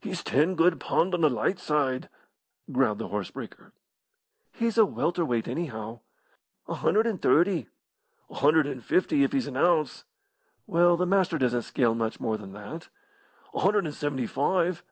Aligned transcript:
"He's 0.00 0.24
ten 0.24 0.56
good 0.56 0.80
pund 0.80 1.14
on 1.14 1.20
the 1.20 1.30
light 1.30 1.60
side," 1.60 2.08
growled 2.72 2.98
the 2.98 3.06
horse 3.06 3.30
breaker. 3.30 3.72
"He's 4.50 4.76
a 4.76 4.84
welter 4.84 5.24
weight, 5.24 5.46
anyhow." 5.46 6.00
"A 6.66 6.74
hundred 6.74 7.06
and 7.06 7.22
thirty." 7.22 7.68
"A 8.28 8.34
hundred 8.34 8.66
and 8.66 8.84
fifty, 8.84 9.22
if 9.22 9.30
he's 9.30 9.46
an 9.46 9.56
ounce." 9.56 10.02
"Well, 10.66 10.96
the 10.96 11.06
Master 11.06 11.38
doesn't 11.38 11.62
scale 11.62 11.94
much 11.94 12.18
more 12.18 12.36
than 12.36 12.52
that." 12.52 12.88
"A 13.54 13.60
hundred 13.60 13.84
and 13.86 13.94
seventy 13.94 14.26
five." 14.26 14.82